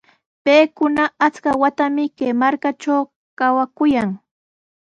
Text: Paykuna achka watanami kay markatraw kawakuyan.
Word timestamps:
Paykuna 0.43 1.03
achka 1.25 1.51
watanami 1.61 2.05
kay 2.17 2.31
markatraw 2.41 3.03
kawakuyan. 3.37 4.09